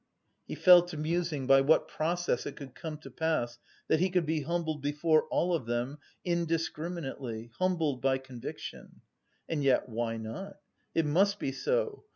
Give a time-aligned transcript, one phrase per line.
[0.47, 4.25] He fell to musing by what process it could come to pass, that he could
[4.25, 9.01] be humbled before all of them, indiscriminately humbled by conviction.
[9.47, 10.55] And yet why not?
[10.95, 12.03] It must be so.